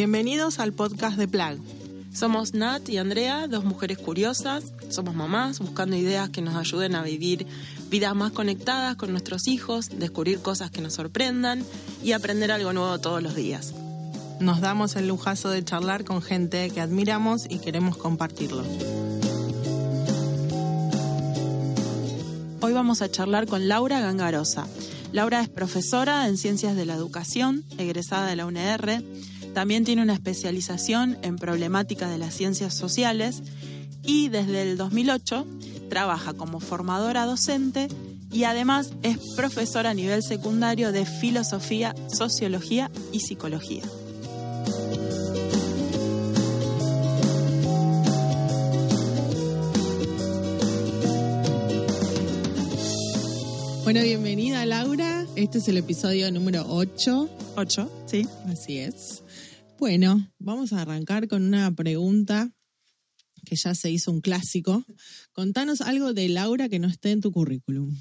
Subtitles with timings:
[0.00, 1.58] Bienvenidos al podcast de Plag.
[2.10, 4.72] Somos Nat y Andrea, dos mujeres curiosas.
[4.88, 7.46] Somos mamás buscando ideas que nos ayuden a vivir
[7.90, 11.66] vidas más conectadas con nuestros hijos, descubrir cosas que nos sorprendan
[12.02, 13.74] y aprender algo nuevo todos los días.
[14.40, 18.64] Nos damos el lujazo de charlar con gente que admiramos y queremos compartirlo.
[22.62, 24.66] Hoy vamos a charlar con Laura Gangarosa.
[25.12, 29.02] Laura es profesora en Ciencias de la Educación, egresada de la UNR.
[29.54, 33.42] También tiene una especialización en problemática de las ciencias sociales
[34.04, 35.46] y desde el 2008
[35.88, 37.88] trabaja como formadora docente
[38.32, 43.82] y además es profesora a nivel secundario de filosofía, sociología y psicología.
[53.82, 55.26] Bueno, bienvenida Laura.
[55.34, 57.28] Este es el episodio número 8.
[57.56, 58.28] 8, sí.
[58.46, 59.24] Así es.
[59.80, 62.52] Bueno, vamos a arrancar con una pregunta
[63.46, 64.84] que ya se hizo un clásico.
[65.32, 67.96] Contanos algo de Laura que no esté en tu currículum.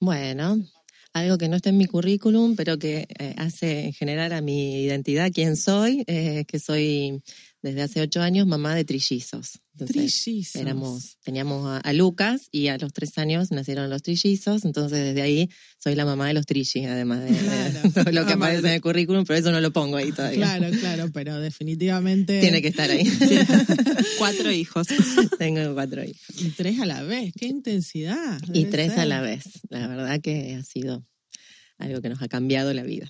[0.00, 0.66] Bueno,
[1.12, 5.30] algo que no está en mi currículum, pero que eh, hace generar a mi identidad
[5.34, 7.22] quién soy, eh, que soy
[7.62, 9.60] desde hace ocho años mamá de trillizos.
[9.76, 10.56] trillizos.
[10.56, 15.48] Éramos, teníamos a, Lucas y a los tres años nacieron los trillizos, entonces desde ahí
[15.78, 17.32] soy la mamá de los trillis, además de,
[18.12, 20.38] lo que aparece en el currículum, pero eso no lo pongo ahí todavía.
[20.38, 22.40] Claro, claro, pero definitivamente...
[22.40, 23.04] Tiene que estar ahí.
[24.18, 24.88] cuatro hijos.
[25.38, 26.20] Tengo cuatro hijos.
[26.38, 28.40] Y tres a la vez, qué intensidad.
[28.52, 31.06] Y tres a la vez, la verdad que ha sido
[31.78, 33.08] algo que nos ha cambiado la vida.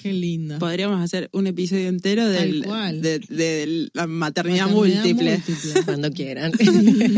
[0.00, 0.58] Qué lindo.
[0.58, 5.40] Podríamos hacer un episodio entero del, de, la maternidad, múltiple.
[5.84, 6.52] Cuando quieran.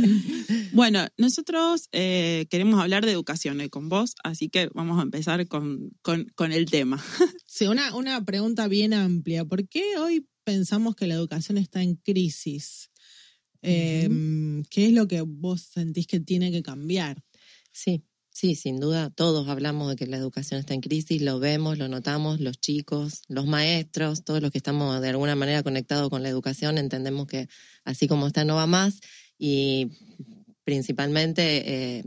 [0.72, 5.46] bueno, nosotros eh, queremos hablar de educación hoy con vos, así que vamos a empezar
[5.46, 7.02] con, con, el tema.
[7.46, 9.44] sí, una, una pregunta bien amplia.
[9.44, 12.90] ¿Por qué hoy pensamos que la educación está en crisis?
[13.62, 17.22] Em, ¿Qué es lo que vos sentís que tiene que cambiar?
[17.72, 18.04] Sí,
[18.40, 21.88] Sí, sin duda, todos hablamos de que la educación está en crisis, lo vemos, lo
[21.88, 26.28] notamos, los chicos, los maestros, todos los que estamos de alguna manera conectados con la
[26.28, 27.48] educación, entendemos que
[27.82, 29.00] así como está no va más.
[29.38, 29.90] Y
[30.62, 32.04] principalmente eh,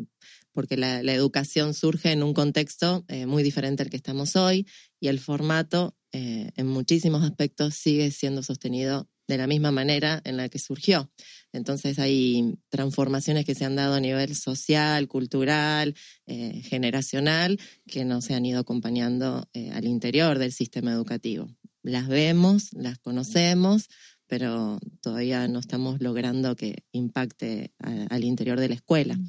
[0.54, 4.66] porque la, educación surge en un contexto eh, muy diferente al que estamos hoy
[5.02, 10.38] y el formato eh, en muchísimos aspectos sigue siendo sostenido de la misma manera en
[10.38, 11.10] la que surgió.
[11.54, 15.96] Entonces hay transformaciones que se han dado a nivel social, cultural,
[16.26, 21.48] eh, generacional, que no se han ido acompañando eh, al interior del sistema educativo.
[21.84, 23.88] Las vemos, las conocemos,
[24.28, 29.20] pero todavía no estamos logrando que impacte al interior de la escuela.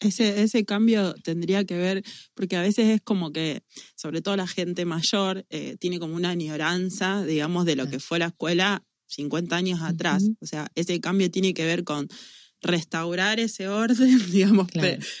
[0.00, 2.02] Ese, ese cambio tendría que ver,
[2.34, 3.62] porque a veces es como que,
[3.94, 8.18] sobre todo la gente mayor, eh, tiene como una añoranza, digamos, de lo que fue
[8.18, 10.24] la escuela 50 años atrás.
[10.40, 12.08] O sea, ese cambio tiene que ver con
[12.62, 14.68] restaurar ese orden, digamos,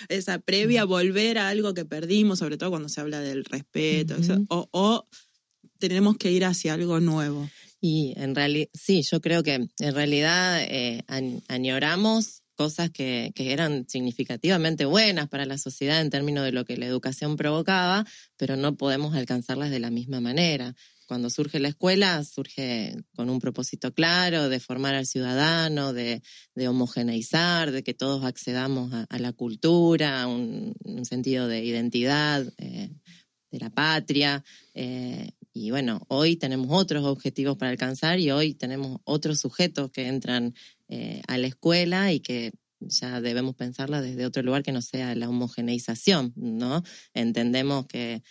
[0.08, 4.16] esa previa, volver a algo que perdimos, sobre todo cuando se habla del respeto,
[4.48, 5.06] o,
[5.78, 7.48] tenemos que ir hacia algo nuevo.
[7.80, 11.04] Y en realidad, sí, yo creo que en realidad eh,
[11.48, 16.78] añoramos cosas que, que, eran significativamente buenas para la sociedad en términos de lo que
[16.78, 18.06] la educación provocaba,
[18.38, 20.74] pero no podemos alcanzarlas de la misma manera
[21.06, 26.22] cuando surge la escuela, surge con un propósito claro de formar al ciudadano, de,
[26.68, 30.74] homogeneizar, de que todos accedamos a, la cultura, a un,
[31.04, 32.90] sentido de identidad, eh,
[33.50, 34.44] de la patria.
[34.74, 40.08] Eh, y bueno, hoy tenemos otros objetivos para alcanzar y hoy tenemos otros sujetos que
[40.08, 40.54] entran
[40.88, 45.14] eh, a la escuela y que ya debemos pensarla desde otro lugar que no sea
[45.14, 46.82] la homogeneización, ¿no?
[47.14, 48.22] Entendemos que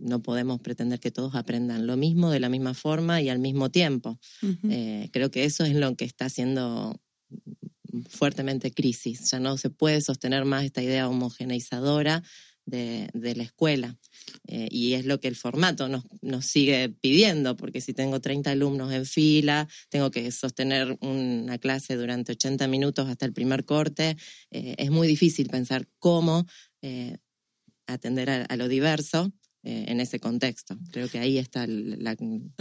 [0.00, 3.70] no podemos pretender que todos aprendan lo mismo de la misma forma y al mismo
[3.70, 4.18] tiempo.
[4.68, 7.00] Eh, creo que eso es lo que está haciendo
[8.08, 9.30] fuertemente crisis.
[9.30, 12.22] Ya no se puede sostener más esta idea homogeneizadora
[12.66, 13.98] de, la escuela.
[14.46, 18.52] Eh, y es lo que el formato nos, nos, sigue pidiendo, porque si tengo 30
[18.52, 24.16] alumnos en fila, tengo que sostener una clase durante 80 minutos hasta el primer corte,
[24.52, 26.46] eh, es muy difícil pensar cómo
[27.86, 30.78] atender a, lo diverso eh, en ese contexto.
[30.90, 31.98] Creo que ahí está el,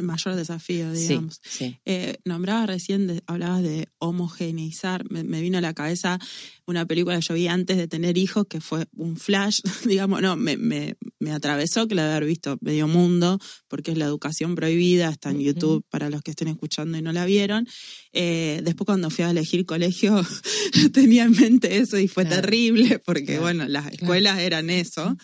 [0.01, 1.39] mayor desafío, digamos.
[1.85, 6.19] Eh, nombrabas recién, hablabas de homogeneizar, me, vino a la cabeza
[6.65, 10.35] una película que yo vi antes de tener hijos, que fue un flash, digamos, no,
[10.35, 14.55] me, me, me atravesó que la de haber visto medio mundo, porque es la educación
[14.55, 17.65] prohibida, está en YouTube para los que estén escuchando y no la vieron.
[18.11, 20.21] Eh, después cuando fui a elegir colegio
[20.93, 25.15] tenía en mente eso y fue terrible, porque bueno, las escuelas eran eso.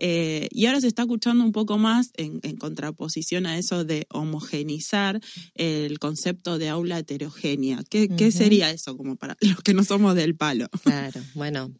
[0.00, 5.20] y ahora se está escuchando un poco más en, contraposición a eso de homogenizar
[5.54, 7.82] el concepto de aula heterogénea.
[7.90, 10.68] ¿Qué, ¿Qué, sería eso como para los que no somos del palo?
[10.82, 11.70] Claro, bueno,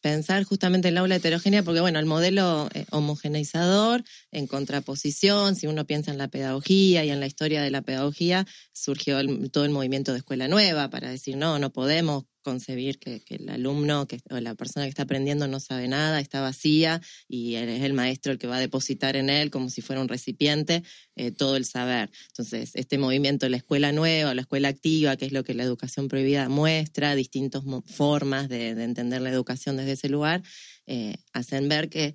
[0.00, 5.84] pensar justamente el aula heterogénea, porque bueno, el modelo eh, homogeneizador, en contraposición, si uno
[5.84, 9.18] piensa en la pedagogía y en la historia de la pedagogía, surgió
[9.50, 14.06] todo el movimiento de escuela nueva para decir, no, no podemos concebir que, el alumno
[14.06, 17.92] que, o la persona que está aprendiendo no sabe nada, está vacía y es el
[17.92, 20.82] maestro el que va a depositar en él como si fuera un recipiente
[21.16, 22.10] eh, todo el saber.
[22.28, 26.08] Entonces, este movimiento la escuela nueva, la escuela activa, que es lo que la educación
[26.08, 30.42] prohibida muestra, distintas formas de, entender la educación desde ese lugar,
[30.86, 32.14] eh, hacen ver que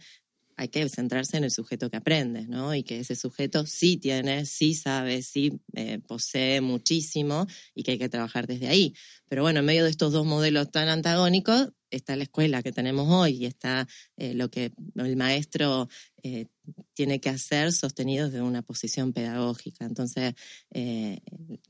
[0.57, 2.73] hay que centrarse en el sujeto que aprende, ¿no?
[2.73, 7.97] Y que ese sujeto sí tiene, sí sabe, sí eh, posee muchísimo y que hay
[7.97, 8.93] que trabajar desde ahí.
[9.27, 13.07] Pero bueno, en medio de estos dos modelos tan antagónicos, está la escuela que tenemos
[13.09, 13.87] hoy y está
[14.17, 15.87] eh, lo que el maestro
[16.23, 16.47] eh,
[16.93, 19.85] tiene que hacer sostenido desde una posición pedagógica.
[19.85, 20.33] Entonces,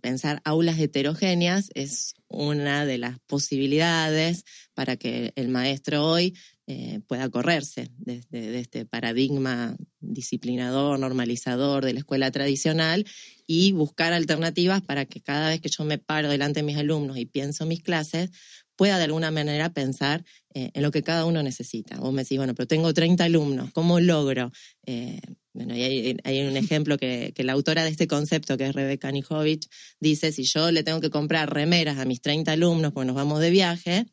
[0.01, 6.33] pensar aulas heterogéneas es una de las posibilidades para que el maestro hoy
[6.67, 8.23] eh, pueda correrse de,
[8.59, 13.05] este paradigma disciplinador, normalizador de la escuela tradicional
[13.45, 17.17] y buscar alternativas para que cada vez que yo me paro delante de mis alumnos
[17.17, 18.31] y pienso mis clases,
[18.75, 20.23] pueda de alguna manera pensar
[20.53, 21.97] eh, en lo que cada uno necesita.
[21.97, 24.51] Vos me decís, bueno, pero tengo 30 alumnos, ¿cómo logro?
[24.85, 25.19] Eh,
[25.53, 29.11] bueno, hay, hay, un ejemplo que, que, la autora de este concepto, que es Rebeca
[29.11, 29.67] Nijovic,
[29.99, 33.39] dice, si yo le tengo que comprar remeras a mis 30 alumnos porque nos vamos
[33.39, 34.05] de viaje,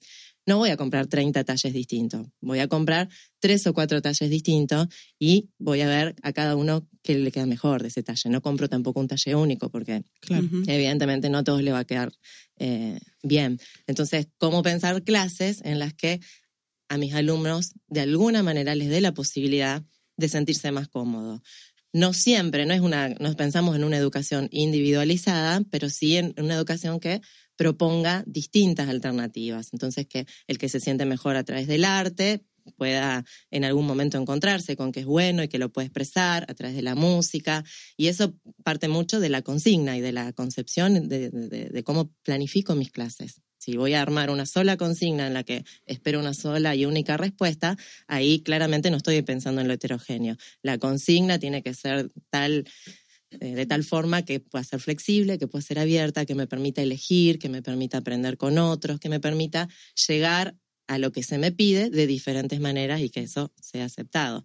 [0.47, 3.09] no voy a comprar 30 talles distintos, voy a comprar
[3.39, 7.47] tres o cuatro talles distintos y voy a ver a cada uno qué le queda
[7.47, 8.29] mejor de ese talle.
[8.31, 10.05] No compro tampoco un talle único porque
[10.67, 12.13] evidentemente no a todos le va a quedar
[12.59, 13.59] eh, bien.
[13.87, 16.21] Entonces, ¿cómo pensar clases en las que
[16.89, 19.83] a mis alumnos de alguna manera les dé la posibilidad
[20.17, 21.41] de sentirse más cómodos?
[21.95, 26.55] No siempre, no es una, nos pensamos en una educación individualizada, pero sí en una
[26.55, 27.21] educación que
[27.57, 29.69] proponga distintas alternativas.
[29.73, 32.45] Entonces, que el que se siente mejor a través del arte
[32.77, 36.55] pueda en algún momento encontrarse con que es bueno y que lo puede expresar a
[36.55, 37.65] través de la música.
[37.97, 42.91] Y eso parte mucho de la consigna y de la concepción de, cómo planifico mis
[42.91, 43.43] clases.
[43.59, 47.17] Si voy a armar una sola consigna en la que espero una sola y única
[47.17, 47.77] respuesta,
[48.09, 50.37] ahí claramente no estoy pensando en lo heterogéneo.
[50.63, 52.65] La consigna tiene que ser tal
[53.39, 57.39] de tal forma que pueda ser flexible, que pueda ser abierta, que me permita elegir,
[57.39, 59.69] que me permita aprender con otros, que me permita
[60.09, 60.57] llegar
[60.87, 64.45] a lo que se me pide de diferentes maneras y que eso sea aceptado.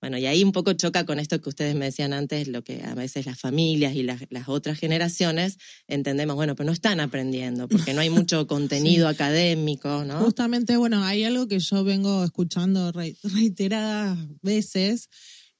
[0.00, 2.82] Bueno, y ahí un poco choca con esto que ustedes me decían antes, lo que
[2.82, 5.58] a veces las familias y las, otras generaciones
[5.88, 10.20] entendemos, bueno, pero no están aprendiendo, porque no hay mucho contenido académico, ¿no?
[10.20, 15.10] Justamente, bueno, hay algo que yo vengo escuchando reiteradas veces,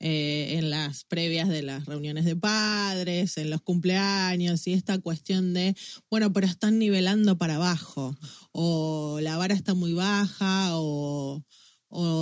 [0.03, 5.53] eh, en las previas de las reuniones de padres, en los cumpleaños y esta cuestión
[5.53, 5.77] de,
[6.09, 8.17] bueno, pero están nivelando para abajo
[8.51, 11.45] o la vara está muy baja o,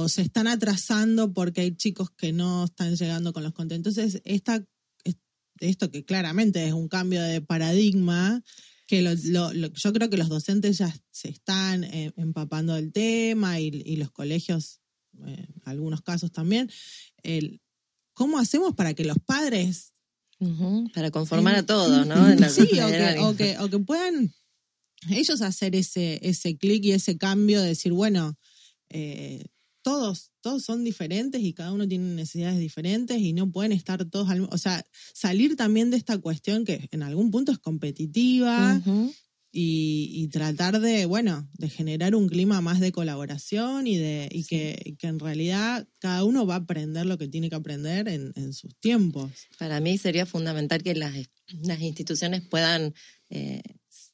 [0.09, 3.97] se están atrasando porque hay chicos que no están llegando con los contenidos.
[3.97, 4.65] Entonces, esta,
[5.61, 8.43] esto que claramente es un cambio de paradigma,
[8.89, 14.11] que yo creo que los docentes ya se están eh, empapando del tema y, los
[14.11, 14.81] colegios,
[15.25, 16.71] en algunos casos también,
[17.23, 17.61] el,
[18.19, 19.95] ¿cómo hacemos para que los padres...
[20.93, 22.17] para conformar a todos, ¿no?
[22.51, 22.69] sí,
[23.23, 24.35] o que, o que, puedan
[25.09, 28.37] ellos hacer ese, ese clic y ese cambio de decir, bueno,
[28.91, 29.45] eh,
[29.83, 34.29] todos, todos son diferentes y cada uno tiene necesidades diferentes y no pueden estar todos
[34.31, 34.85] al O sea,
[35.15, 38.83] salir también de esta cuestión que en algún punto es competitiva,
[39.51, 44.97] y, tratar de, bueno, de generar un clima más de colaboración y, de, y que,
[45.01, 49.33] en realidad cada uno va a aprender lo que tiene que aprender en, sus tiempos.
[49.59, 51.15] Para mí sería fundamental que las,
[51.63, 52.95] las instituciones puedan
[53.31, 53.63] eh,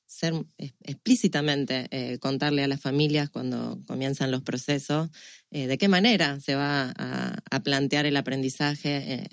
[0.07, 0.35] ser
[0.81, 5.11] explícitamente eh, contarle a las familias cuando comienzan los procesos
[5.51, 9.29] eh, de qué manera se va a, a plantear el aprendizaje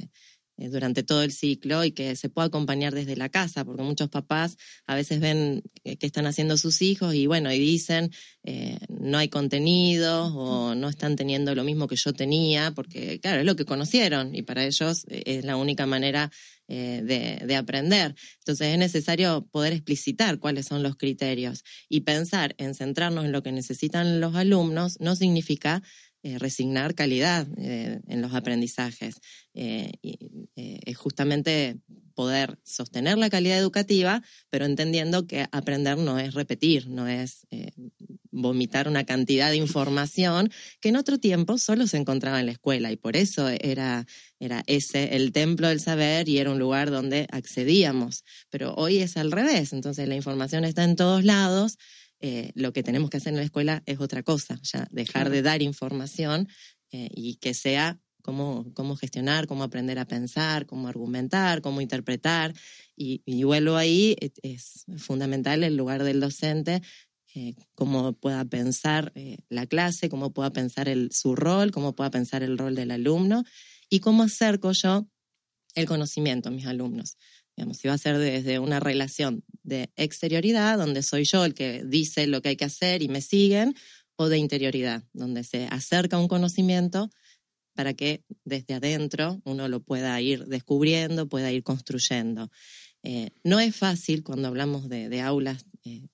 [0.70, 4.58] durante todo el ciclo y que se pueda acompañar desde la casa, porque muchos papás
[4.86, 8.12] a veces ven qué están haciendo sus hijos y bueno, y dicen,
[8.44, 13.40] eh, no hay contenido o no están teniendo lo mismo que yo tenía, porque claro,
[13.40, 16.32] es lo que conocieron y para ellos eh, es la única manera
[16.68, 18.16] de, de, aprender.
[18.38, 23.44] Entonces es necesario poder explicitar cuáles son los criterios y pensar en centrarnos en lo
[23.44, 25.84] que necesitan los alumnos no significa
[26.24, 29.16] eh, resignar calidad eh, en los aprendizajes.
[29.56, 29.92] Eh,
[30.56, 31.78] es justamente
[32.14, 37.48] poder sostener la calidad educativa, pero entendiendo que aprender no es repetir, no es
[38.30, 42.92] vomitar una cantidad de información que en otro tiempo solo se encontraba en la escuela
[42.92, 44.06] y por eso era,
[44.40, 48.24] era ese el templo del saber y era un lugar donde accedíamos.
[48.50, 51.78] Pero hoy es al revés, entonces la información está en todos lados.
[52.22, 55.42] Eh, lo que tenemos que hacer en la escuela es otra cosa, ya dejar de
[55.42, 56.48] dar información
[56.92, 62.54] eh, y que sea cómo, cómo gestionar, cómo aprender a pensar, cómo argumentar, cómo interpretar.
[62.96, 66.82] Y, vuelvo ahí, es, fundamental el lugar del docente,
[67.34, 72.12] eh, cómo pueda pensar eh, la clase, cómo pueda pensar el, su rol, cómo pueda
[72.12, 73.44] pensar el rol del alumno
[73.90, 75.08] y cómo acerco yo
[75.74, 77.18] el conocimiento a mis alumnos.
[77.56, 81.84] Digamos, si va a ser desde una relación de exterioridad, donde soy yo el que
[81.86, 83.76] dice lo que hay que hacer y me siguen,
[84.16, 87.10] o de interioridad, donde se acerca un conocimiento
[87.74, 92.52] para que desde adentro uno lo pueda ir descubriendo, pueda ir construyendo.
[93.04, 96.08] Eh, no es fácil cuando hablamos de, aulas eh,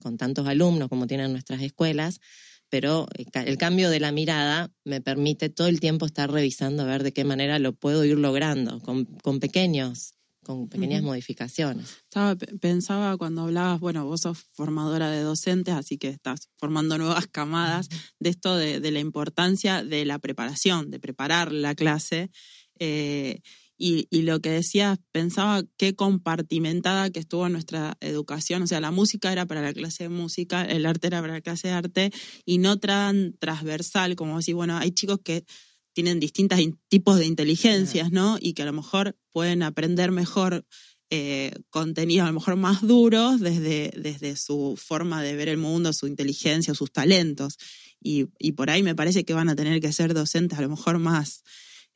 [0.00, 2.20] con tantos alumnos como tienen nuestras escuelas,
[2.68, 6.86] pero eh, el cambio de la mirada me permite todo el tiempo estar revisando a
[6.86, 10.17] ver de qué manera lo puedo ir logrando con, con pequeños
[10.48, 11.98] con pequeñas modificaciones.
[12.04, 17.26] Estaba, pensaba cuando hablabas, bueno, vos sos formadora de docentes, así que estás formando nuevas
[17.26, 22.30] camadas de esto de, la importancia de la preparación, de preparar la clase.
[22.78, 23.40] Eh,
[23.76, 28.62] y, lo que decías, pensaba qué compartimentada que estuvo nuestra educación.
[28.62, 31.40] O sea, la música era para la clase de música, el arte era para la
[31.42, 32.10] clase de arte,
[32.44, 35.44] y no tan transversal, como decir, bueno, hay chicos que
[35.92, 38.38] tienen distintos tipos de inteligencias, ¿no?
[38.40, 40.64] Y que a lo mejor pueden aprender mejor
[41.10, 45.92] eh, contenidos, a lo mejor más duros, desde, desde su forma de ver el mundo,
[45.92, 47.56] su inteligencia, sus talentos.
[48.00, 50.68] Y, y por ahí me parece que van a tener que ser docentes a lo
[50.68, 51.42] mejor más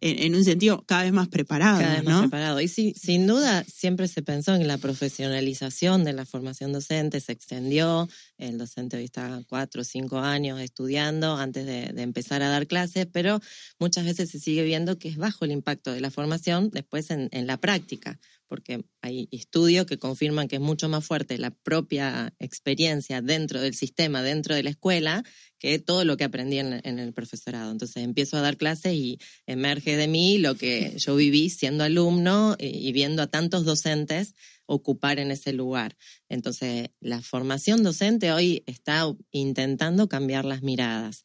[0.03, 1.79] en, un sentido cada vez más preparado.
[1.81, 2.61] Cada vez más preparado.
[2.61, 7.33] Y sí, sin duda siempre se pensó en la profesionalización de la formación docente, se
[7.33, 12.67] extendió, el docente hoy está cuatro o cinco años estudiando antes de, empezar a dar
[12.67, 13.41] clases, pero
[13.79, 17.29] muchas veces se sigue viendo que es bajo el impacto de la formación después en,
[17.31, 18.19] en la práctica
[18.53, 23.73] porque hay estudios que confirman que es mucho más fuerte la propia experiencia dentro del
[23.73, 25.25] sistema, dentro de la escuela,
[25.59, 27.73] que todo lo que aprendí en, el profesorado.
[27.73, 32.55] Entonces empiezo a dar clases y emerge de mí lo que yo viví siendo alumno
[32.59, 34.35] y viendo a tantos docentes
[34.67, 35.97] ocupar en ese lugar.
[36.29, 41.25] Entonces, la formación docente hoy está intentando cambiar las miradas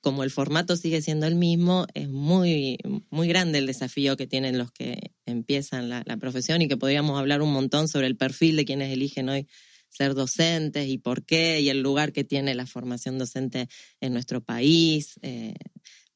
[0.00, 2.78] como el formato sigue siendo el mismo, es muy,
[3.10, 7.42] muy grande el desafío que tienen los que empiezan la, profesión y que podríamos hablar
[7.42, 9.46] un montón sobre el perfil de quienes eligen hoy
[9.88, 13.68] ser docentes y por qué y el lugar que tiene la formación docente
[14.00, 15.18] en nuestro país.
[15.22, 15.54] Eh,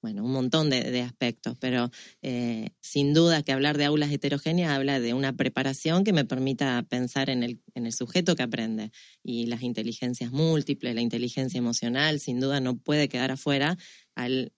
[0.04, 5.00] bueno, un montón de, aspectos, pero eh, sin duda que hablar de aulas heterogéneas habla
[5.00, 8.90] de una preparación que me permita pensar en el, en el sujeto que aprende
[9.22, 13.78] y las inteligencias múltiples, la inteligencia emocional, sin duda no puede quedar afuera
[14.14, 14.52] al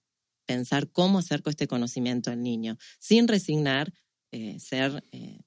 [0.45, 3.93] pensar cómo acerco este conocimiento al niño, sin resignar
[4.33, 5.39] eh, ser eh,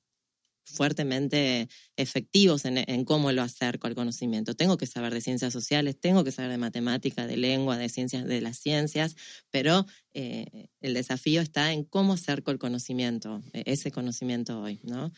[0.70, 4.54] fuertemente efectivos en, cómo lo acerco al conocimiento.
[4.54, 8.26] Tengo que saber de ciencias sociales, tengo que saber de matemática, de lengua, de ciencias,
[8.26, 9.16] de las ciencias,
[9.50, 15.12] pero eh, el desafío está en cómo acerco el conocimiento, e, ese conocimiento hoy, ¿no?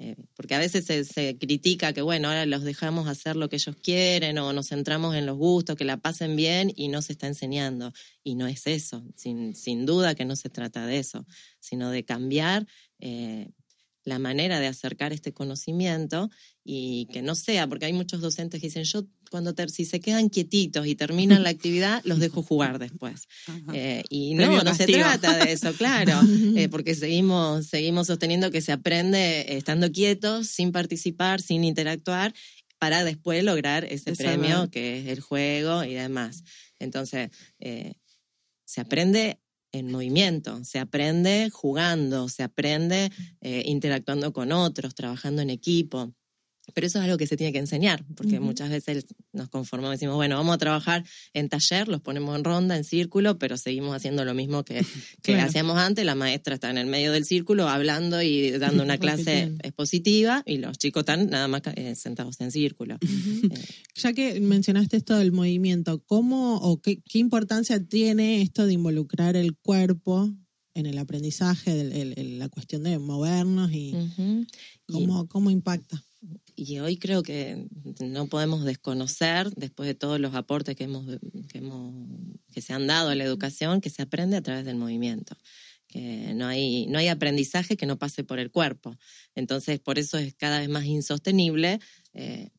[0.00, 3.76] Eh, porque a veces se, critica que, bueno, ahora los dejamos hacer lo que ellos
[3.76, 7.26] quieren o nos centramos en los gustos, que la pasen bien y no se está
[7.26, 7.92] enseñando.
[8.24, 11.26] Y no es eso, sin, sin duda que no se trata de eso,
[11.60, 12.66] sino de cambiar
[13.04, 13.50] eh,
[14.04, 16.30] la manera de acercar este conocimiento
[16.64, 20.28] y que no sea, porque hay muchos docentes que dicen, yo cuando si se quedan
[20.28, 23.28] quietitos y terminan la actividad, los dejo jugar después.
[23.72, 26.20] Eh, y no, no se trata de eso, claro,
[26.56, 32.34] eh, porque seguimos, seguimos sosteniendo que se aprende estando quietos, sin participar, sin interactuar,
[32.78, 36.42] para después lograr ese premio que es el juego y demás.
[36.78, 37.30] Entonces,
[37.60, 37.94] eh,
[38.64, 39.41] se aprende
[39.72, 43.10] en movimiento, se aprende jugando, se aprende
[43.40, 46.12] eh, interactuando con otros, trabajando en equipo.
[46.74, 49.96] Pero eso es algo que se tiene que enseñar, porque muchas veces nos conformamos y
[49.96, 51.04] decimos, bueno, vamos a trabajar
[51.34, 54.80] en taller, los ponemos en ronda, en círculo, pero seguimos haciendo lo mismo que,
[55.22, 56.04] que hacíamos antes.
[56.04, 60.58] La maestra está en el medio del círculo hablando y dando una clase expositiva y
[60.58, 62.96] los chicos están nada más eh, sentados en círculo.
[63.02, 63.48] Eh,
[63.96, 69.56] ya que mencionaste esto del movimiento, ¿cómo o qué, importancia tiene esto de involucrar el
[69.56, 70.32] cuerpo
[70.74, 73.94] en el aprendizaje, de, la cuestión de movernos y,
[74.86, 76.02] cómo, cómo impacta?
[76.54, 77.66] Y hoy creo que
[78.00, 81.06] no podemos desconocer, después de todos los aportes que, hemos,
[81.48, 85.36] que, se han dado a la educación, que se aprende a través del movimiento.
[85.88, 88.96] Que no hay, no hay aprendizaje que no pase por el cuerpo.
[89.34, 91.80] Entonces, por eso es cada vez más insostenible
[92.14, 92.50] eh,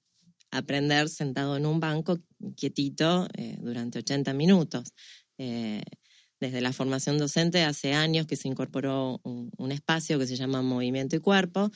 [0.51, 2.20] aprender sentado en un banco
[2.55, 4.93] quietito eh, durante 80 minutos.
[5.38, 5.82] Eh,
[6.39, 11.15] desde la formación docente hace años que se incorporó un, espacio que se llama Movimiento
[11.15, 11.72] y Cuerpo,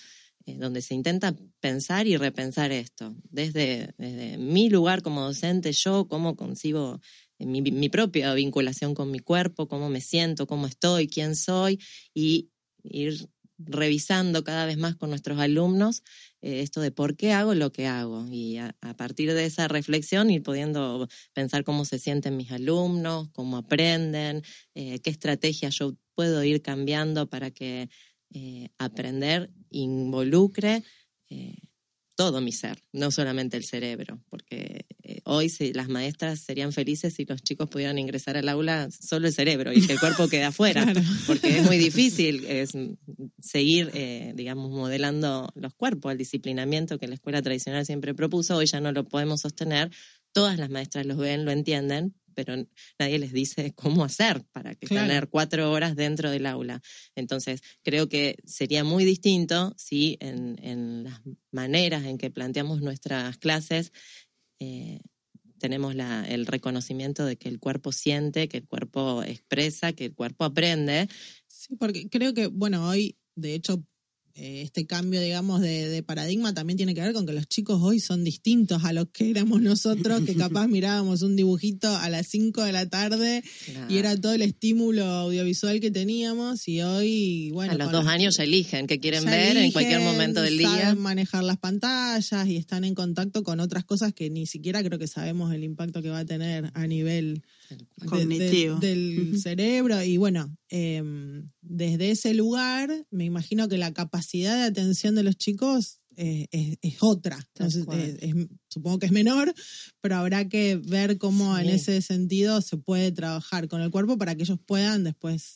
[0.56, 3.16] donde se intenta pensar y repensar esto.
[3.30, 3.94] Desde,
[4.38, 7.00] mi lugar como docente, yo cómo concibo
[7.40, 11.80] mi, mi, propia vinculación con mi cuerpo, cómo me siento, cómo estoy, quién soy,
[12.14, 12.50] y
[12.84, 16.04] ir revisando cada vez más con nuestros alumnos
[16.42, 20.30] eh, esto de por qué hago lo que hago y a, partir de esa reflexión
[20.30, 24.44] ir pudiendo pensar cómo se sienten mis alumnos, cómo aprenden,
[24.76, 27.90] eh, qué estrategias yo puedo ir cambiando para que
[28.34, 30.84] eh, aprender involucre
[32.18, 37.26] todo mi ser, no solamente el cerebro, porque eh, hoy las maestras serían felices si
[37.26, 40.84] los chicos pudieran ingresar al aula solo el cerebro y que el cuerpo quede afuera,
[41.28, 42.72] porque es muy difícil es,
[43.40, 48.66] seguir, eh, digamos, modelando los cuerpos, el disciplinamiento que la escuela tradicional siempre propuso, hoy
[48.66, 49.92] ya no lo podemos sostener,
[50.32, 52.56] todas las maestras lo ven, lo entienden, pero
[53.00, 56.84] nadie les dice cómo hacer para que tener cuatro horas dentro del aula.
[57.16, 61.20] Entonces, creo que sería muy distinto si en, las
[61.52, 63.92] maneras en que planteamos nuestras clases
[64.60, 65.00] eh,
[65.58, 70.46] tenemos el reconocimiento de que el cuerpo siente, que el cuerpo expresa, que el cuerpo
[70.46, 71.10] aprende.
[71.48, 73.84] Sí, porque creo que, bueno, hoy, de hecho,
[74.38, 78.24] este cambio, digamos, de, paradigma también tiene que ver con que los chicos hoy son
[78.24, 82.72] distintos a los que éramos nosotros, que capaz mirábamos un dibujito a las 5 de
[82.72, 83.44] la tarde
[83.90, 87.74] y era todo el estímulo audiovisual que teníamos y hoy, bueno...
[87.74, 90.70] A los dos años eligen qué quieren ver en cualquier momento del día.
[90.70, 95.00] Saben manejar las pantallas y están en contacto con otras cosas que ni siquiera creo
[95.00, 97.44] que sabemos el impacto que va a tener a nivel
[98.08, 98.78] cognitivo.
[98.78, 105.16] del cerebro y bueno, em, desde ese lugar me imagino que la capacidad de atención
[105.16, 106.48] de los chicos eh,
[106.82, 107.38] es, otra.
[108.70, 109.54] supongo que es menor,
[110.02, 114.34] pero habrá que ver cómo en ese sentido se puede trabajar con el cuerpo para
[114.36, 115.56] que ellos puedan después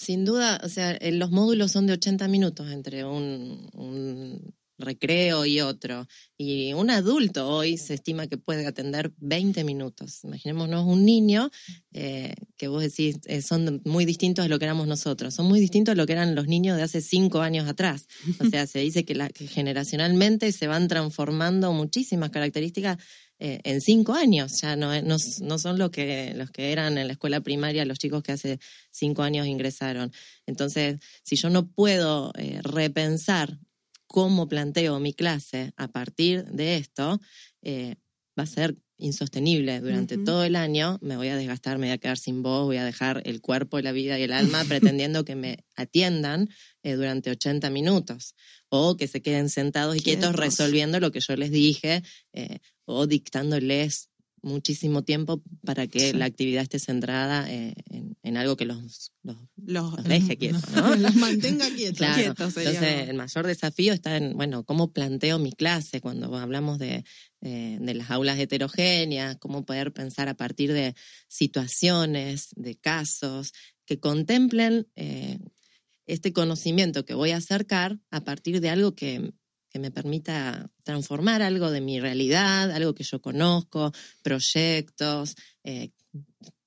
[0.00, 6.06] sin duda, o sea, los módulos son de 80 minutos entre un, recreo y otro.
[6.42, 10.24] Y un adulto hoy se estima que puede atender 20 minutos.
[10.24, 11.50] Imaginémonos un niño
[11.92, 15.60] eh, que vos decís eh, son muy distintos a lo que éramos nosotros, son muy
[15.60, 18.06] distintos a lo que eran los niños de hace cinco años atrás.
[18.40, 19.14] O sea, se dice que,
[19.48, 22.96] generacionalmente se van transformando muchísimas características
[23.38, 24.62] eh, en cinco años.
[24.62, 27.98] Ya no, no, no, son lo que, los que eran en la escuela primaria, los
[27.98, 30.10] chicos que hace cinco años ingresaron.
[30.46, 33.58] Entonces, si yo no puedo repensar
[34.10, 37.20] cómo planteo mi clase a partir de esto,
[37.62, 37.94] eh,
[38.36, 41.98] va a ser insostenible durante todo el año, me voy a desgastar, me voy a
[41.98, 45.36] quedar sin voz, voy a dejar el cuerpo, la vida y el alma pretendiendo que
[45.36, 46.48] me atiendan
[46.82, 48.34] eh, durante 80 minutos
[48.68, 53.06] o que se queden sentados y quietos, resolviendo lo que yo les dije eh, o
[53.06, 54.10] dictándoles
[54.42, 57.74] muchísimo tiempo para que la actividad esté centrada eh,
[58.22, 59.36] en, algo que los, los,
[60.04, 60.94] deje quietos, ¿no?
[60.96, 62.00] los mantenga quietos.
[62.18, 67.04] Entonces, el mayor desafío está en, bueno, cómo planteo mi clase cuando hablamos de,
[67.40, 70.94] eh, de las aulas heterogéneas, cómo poder pensar a partir de
[71.28, 73.52] situaciones, de casos,
[73.86, 75.38] que contemplen eh,
[76.06, 79.32] este conocimiento que voy a acercar a partir de algo que
[79.70, 83.92] que me permita transformar algo de mi realidad, algo que yo conozco,
[84.22, 85.90] proyectos, eh,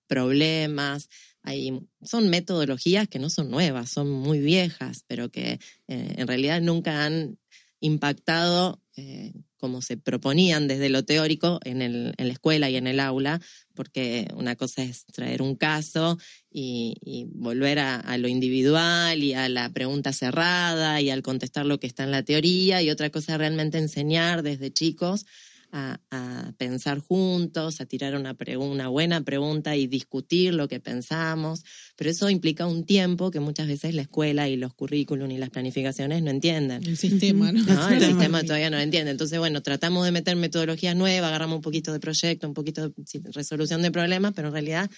[0.08, 1.10] problemas.
[1.44, 6.62] Hay, son metodologías que no son nuevas, son muy viejas, pero que eh, en realidad
[6.62, 7.38] nunca han
[7.80, 12.86] impactado eh, como se proponían desde lo teórico en, el, en, la escuela y en
[12.86, 13.42] el aula,
[13.74, 16.18] porque una cosa es traer un caso
[16.52, 21.88] y, volver a, lo individual y a la pregunta cerrada y al contestar lo que
[21.88, 25.26] está en la teoría, y otra cosa es realmente enseñar desde chicos
[25.74, 31.64] a, pensar juntos, a tirar una, una buena pregunta y discutir lo que pensamos,
[31.96, 35.50] pero eso implica un tiempo que muchas veces la escuela y los currículum y las
[35.50, 36.84] planificaciones no entienden.
[36.84, 37.60] El sistema, ¿no?
[37.90, 39.12] el sistema todavía no lo entiende.
[39.12, 43.32] Entonces, bueno, tratamos de meter metodologías nuevas, agarramos un poquito de proyecto, un poquito de
[43.32, 44.92] resolución de problemas, pero en realidad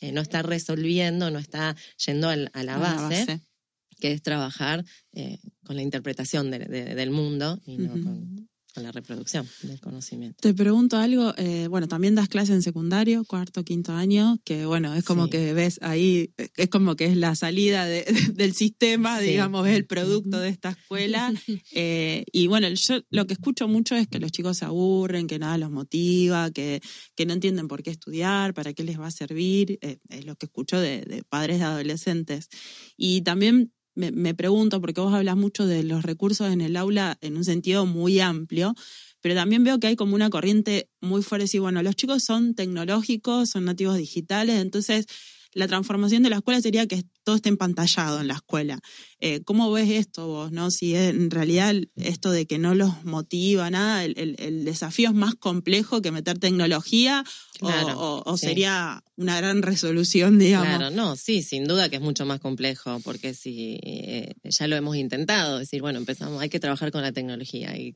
[0.00, 3.40] eh, no está resolviendo, no está yendo a la, base,
[4.00, 8.48] que es trabajar eh, con la interpretación del mundo y no con
[8.80, 10.38] la reproducción del conocimiento.
[10.40, 14.94] Te pregunto algo, eh, bueno, también das clase en secundario, cuarto, quinto año, que bueno,
[14.94, 19.76] es como que ves ahí, es como que es la salida del sistema, digamos, es
[19.76, 21.32] el producto de esta escuela.
[21.78, 25.38] Eh, y bueno, yo lo que escucho mucho es que los chicos se aburren, que
[25.38, 26.80] nada los motiva, que,
[27.14, 30.36] que no entienden por qué estudiar, para qué les va a servir, eh, es lo
[30.36, 32.48] que escucho de, de padres de adolescentes.
[32.96, 37.18] Y también me, me pregunto, porque vos hablas mucho de los recursos en el aula
[37.20, 38.74] en un sentido muy amplio,
[39.20, 42.54] pero también veo que hay como una corriente muy fuerte, y bueno, los chicos son
[42.54, 45.06] tecnológicos, son nativos digitales, entonces
[45.56, 48.78] la transformación de la escuela sería que todo esté empantallado en la escuela.
[49.20, 50.52] Eh, ¿Cómo ves esto vos?
[50.52, 50.70] ¿no?
[50.70, 56.02] Si en realidad esto de que no los motiva nada, el, desafío es más complejo
[56.02, 57.24] que meter tecnología
[57.62, 60.76] o, sería una gran resolución, digamos.
[60.76, 64.76] Claro, no, sí, sin duda que es mucho más complejo, porque si eh, ya lo
[64.76, 67.94] hemos intentado, decir, bueno, empezamos, hay que trabajar con la tecnología y,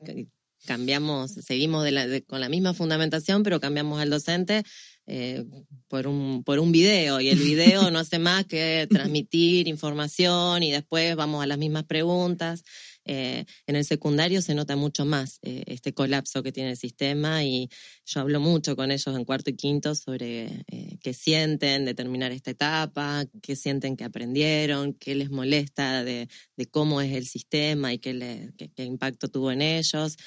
[0.65, 1.87] cambiamos, seguimos
[2.27, 4.63] con la misma fundamentación, pero cambiamos al docente
[5.07, 5.45] eh,
[5.87, 10.71] por, un, por un video y el video no hace más que transmitir información y
[10.71, 12.63] después vamos a las mismas preguntas.
[13.05, 17.43] Eh, en el secundario se nota mucho más eh, este colapso que tiene el sistema
[17.43, 17.69] y
[18.05, 20.65] yo hablo mucho con ellos en cuarto y quinto sobre
[21.01, 26.65] qué sienten de terminar esta etapa, qué sienten que aprendieron, qué les molesta de, de
[26.67, 30.17] cómo es el sistema y qué, le, qué, impacto tuvo en ellos.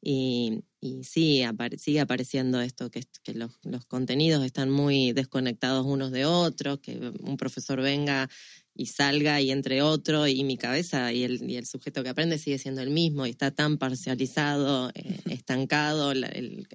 [0.00, 1.44] Y, sí,
[1.78, 7.80] sigue apareciendo esto, que, los, contenidos están muy desconectados unos de otros, que un profesor
[7.80, 8.28] venga
[8.74, 12.38] y salga y entre otro y mi cabeza y el, y el sujeto que aprende
[12.38, 16.12] sigue siendo el mismo y está tan parcializado, eh, estancado.
[16.12, 16.66] el,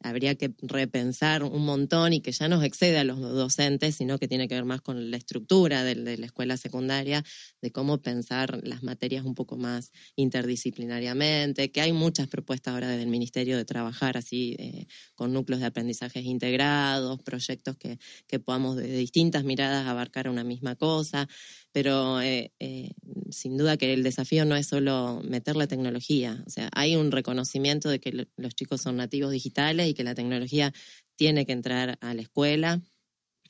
[0.00, 4.28] habría que repensar un montón y que ya no excede a los docentes, sino que
[4.28, 7.24] tiene que ver más con la estructura de, la escuela secundaria,
[7.62, 13.02] de cómo pensar las materias un poco más interdisciplinariamente, que hay muchas propuestas ahora desde
[13.02, 18.76] el Ministerio de trabajar así eh, con núcleos de aprendizajes integrados, proyectos que, que podamos
[18.76, 21.28] de distintas miradas abarcar una misma cosa
[21.76, 22.92] pero eh, eh,
[23.28, 27.10] sin duda que el desafío no es solo meter la tecnología, o sea, hay un
[27.10, 30.72] reconocimiento de que los chicos son nativos digitales y que la tecnología
[31.16, 32.80] tiene que entrar a la escuela.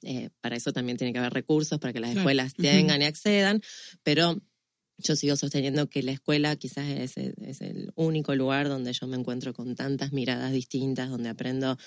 [0.03, 3.63] Eh, para eso también tiene que haber recursos para que las escuelas tengan y accedan,
[4.03, 4.43] pero
[4.99, 9.17] yo sigo sosteniendo que la escuela quizás es, es, el único lugar donde yo me
[9.17, 11.79] encuentro con tantas miradas distintas, donde aprendo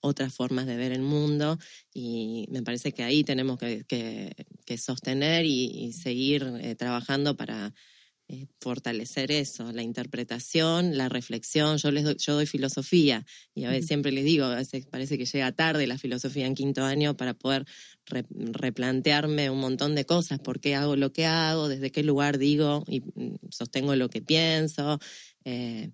[0.00, 1.58] otras formas de ver el mundo
[1.92, 4.34] y me parece que ahí tenemos que,
[4.76, 7.74] sostener y, seguir eh, trabajando para
[8.30, 11.78] eh, fortalecer eso, la interpretación, la reflexión.
[11.78, 15.16] Yo les doy, yo doy filosofía y a veces siempre les digo, a veces parece
[15.16, 17.64] que llega tarde la filosofía en quinto año para poder
[18.04, 22.84] replantearme un montón de cosas, por qué hago lo que hago, desde qué lugar digo
[22.86, 24.98] y mm, sostengo lo que pienso.
[25.46, 25.92] Eh,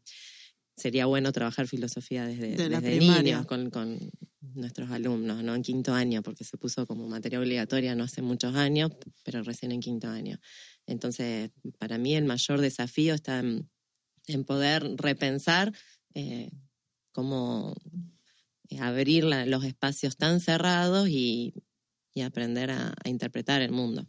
[0.77, 3.99] sería bueno trabajar filosofía desde, desde niños con, con,
[4.55, 5.55] nuestros alumnos, ¿no?
[5.55, 8.93] En quinto año, porque se puso como materia obligatoria no hace muchos años,
[9.25, 10.39] pero recién en quinto año.
[10.87, 15.73] Entonces, para mí el mayor desafío está en, poder repensar
[16.15, 16.51] eh,
[17.13, 17.75] cómo
[18.69, 21.55] eh, abrir los espacios tan cerrados y,
[22.15, 24.07] y aprender a interpretar el mundo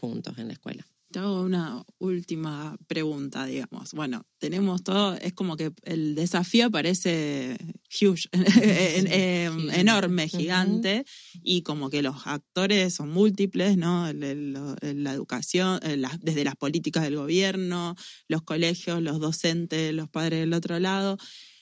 [0.00, 0.84] juntos en la escuela.
[1.14, 3.92] Te hago una última pregunta, digamos.
[3.92, 7.56] Bueno, tenemos todo, es como que el desafío parece
[7.88, 11.04] huge, em, enorme, gigante,
[11.40, 14.12] y como que los actores son múltiples, ¿no?
[14.12, 15.78] La educación,
[16.20, 17.94] desde las políticas del gobierno,
[18.26, 21.16] los colegios, los docentes, los padres del otro lado.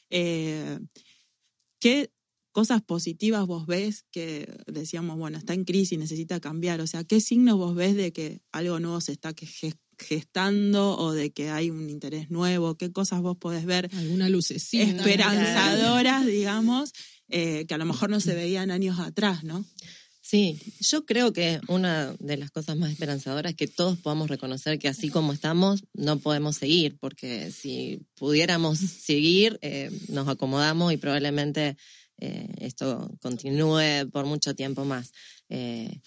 [0.08, 0.78] Eh,
[1.78, 2.10] ¿Qué
[2.52, 6.80] cosas positivas vos ves que decíamos, bueno, está en crisis, necesita cambiar?
[6.80, 9.34] O sea, ¿qué signos vos ves de que algo nuevo se está
[9.98, 12.76] gestando o de que hay un interés nuevo?
[12.76, 13.90] ¿Qué cosas vos podés ver?
[13.94, 14.84] Alguna lucecita.
[14.84, 16.92] Esperanzadoras, digamos,
[17.28, 19.64] eh, que a lo mejor no se veían años atrás, ¿no?
[20.24, 24.78] Sí, yo creo que una de las cosas más esperanzadoras es que todos podamos reconocer
[24.78, 30.96] que así como estamos no podemos seguir, porque si pudiéramos seguir, eh, nos acomodamos y
[30.96, 31.76] probablemente
[32.24, 35.12] eh, esto continúe por mucho tiempo más.
[35.48, 36.00] Eh,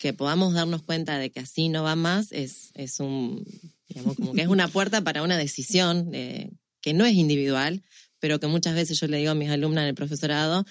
[0.00, 3.44] que podamos darnos cuenta de que así no va más es, es un,
[3.86, 7.84] digamos, como que es una puerta para una decisión eh, que no es individual,
[8.18, 10.64] pero que muchas veces yo le digo a mis alumnas en el profesorado,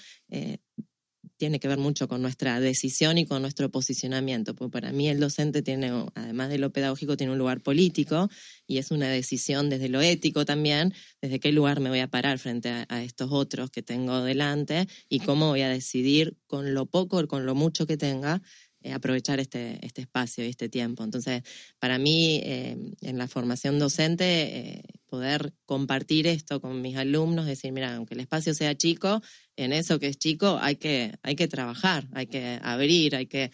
[1.40, 5.18] tiene que ver mucho con nuestra decisión y con nuestro posicionamiento, porque para mí el
[5.18, 8.28] docente tiene, además de lo pedagógico, tiene un lugar político
[8.66, 12.38] y es una decisión desde lo ético también, desde qué lugar me voy a parar
[12.38, 17.16] frente a, estos otros que tengo delante y cómo voy a decidir con lo poco
[17.16, 18.42] o con lo mucho que tenga
[18.82, 21.04] eh, aprovechar este, este espacio y este tiempo.
[21.04, 21.42] Entonces,
[21.78, 27.72] para mí, eh, en la formación docente, eh, poder compartir esto con mis alumnos, decir,
[27.72, 29.22] mira, aunque el espacio sea chico,
[29.56, 33.50] en eso que es chico hay que, hay que trabajar, hay que abrir, hay que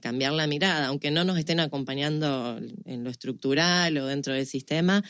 [0.00, 5.02] cambiar la mirada, aunque no nos estén acompañando en lo estructural o dentro del sistema,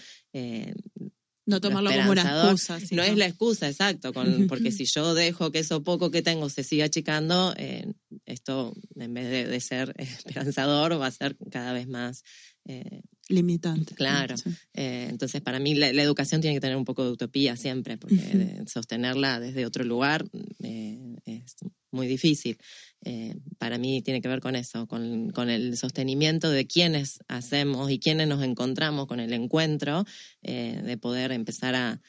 [1.47, 2.79] no tomarlo como una excusa.
[2.93, 6.49] No es la excusa, exacto, con, porque si yo dejo que eso poco que tengo
[6.49, 7.93] se siga achicando, eh,
[8.27, 12.23] esto en vez de, ser esperanzador va a ser cada vez más
[12.65, 13.95] eh, Limitante.
[13.95, 14.37] Claro.
[14.37, 14.51] Sí.
[14.75, 17.97] Eh, entonces, para mí la, la educación tiene que tener un poco de utopía siempre,
[17.97, 20.27] porque de- sostenerla desde otro lugar
[20.63, 21.57] eh, es
[21.93, 22.59] muy difícil.
[23.05, 27.91] Eh, para mí tiene que ver con eso, con, con el sostenimiento de quienes hacemos
[27.91, 30.05] y quienes nos encontramos con el encuentro,
[30.43, 32.01] eh, de poder empezar a,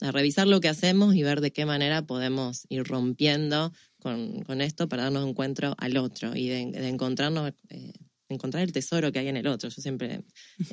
[0.00, 4.60] a revisar lo que hacemos y ver de qué manera podemos ir rompiendo con, con
[4.60, 7.92] esto para darnos encuentro al otro y de, de encontrarnos, eh,
[8.28, 9.68] encontrar el tesoro que hay en el otro.
[9.68, 10.24] Yo siempre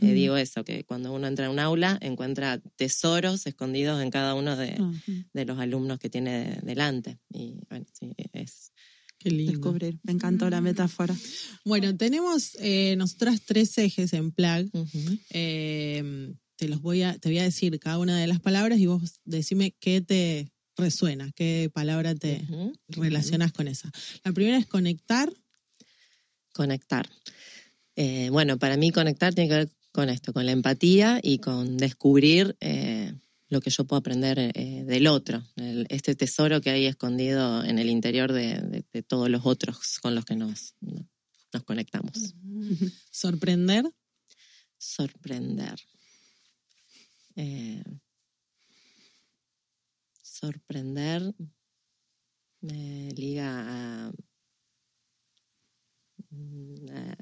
[0.02, 4.34] eh, digo eso, que cuando uno entra a un aula encuentra tesoros escondidos en cada
[4.34, 4.76] uno de,
[5.34, 7.20] de los alumnos que tiene de- delante.
[7.30, 8.72] Y bueno, sí, es...
[9.22, 9.52] Qué lindo.
[9.52, 10.00] Descubrir.
[10.04, 11.16] Me encantó la metáfora.
[11.64, 14.68] Bueno, tenemos eh, nosotras tres ejes en Plag.
[15.30, 18.88] Eh, te los voy a, te voy a decir cada una de las palabras y
[18.88, 22.42] vos decime qué te resuena, qué palabra te
[22.88, 23.92] relacionas con esa.
[24.24, 25.32] La primera es conectar.
[26.54, 27.08] Conectar.
[27.96, 31.78] Eh, bueno, para mí conectar tiene que ver con esto, con la empatía y con
[31.78, 33.14] descubrir eh,
[33.52, 37.78] lo que yo puedo aprender eh, del otro, el- este tesoro que hay escondido en
[37.80, 40.74] el interior de, de- de todos los otros con los que nos,
[41.54, 42.34] nos conectamos.
[43.12, 43.84] Sorprender.
[44.78, 45.76] Sorprender.
[47.36, 47.84] Eh,
[50.24, 51.34] sorprender
[52.62, 54.12] me liga a-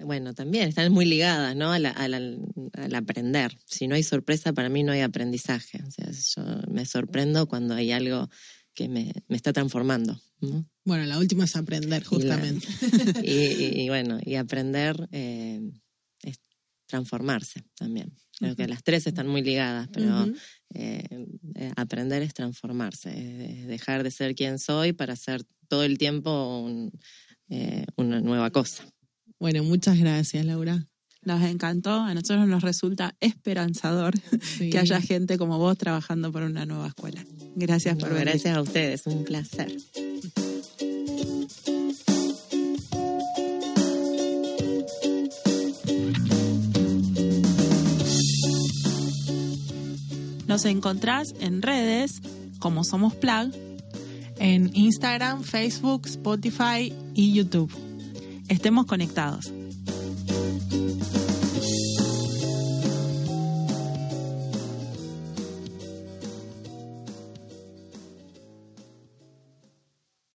[0.06, 1.72] Bueno, también están muy ligadas, ¿no?
[1.72, 1.86] Al
[2.96, 3.58] aprender.
[3.66, 5.82] Si no hay sorpresa, para mí no hay aprendizaje.
[5.86, 8.30] O sea, yo me sorprendo cuando hay algo
[8.74, 10.20] que me, me está transformando.
[10.42, 10.66] ¿no?
[10.86, 12.68] Bueno, la última es aprender, justamente.
[13.24, 15.60] Y, y- y bueno, y aprender eh,
[16.24, 16.40] es
[16.88, 18.14] transformarse también.
[18.40, 20.26] Creo que las tres están muy ligadas, pero
[20.74, 21.04] eh,
[21.56, 23.10] eh, aprender es transformarse,
[23.62, 26.92] es dejar de ser quien soy para ser todo el tiempo un-
[27.50, 28.86] eh, una nueva cosa.
[29.40, 30.86] Bueno, muchas gracias, Laura.
[31.24, 31.92] Nos encantó.
[32.02, 34.70] A nosotros nos resulta esperanzador Sí.
[34.70, 37.24] que haya gente como vos trabajando por una nueva escuela.
[37.56, 38.26] Gracias por venir.
[38.26, 39.76] Gracias a ustedes, un placer.
[50.48, 52.22] Nos encontrás en redes
[52.60, 53.52] como Somos Plag.
[54.40, 57.72] En Instagram, Facebook, Spotify y YouTube.
[58.50, 59.54] Estemos conectados.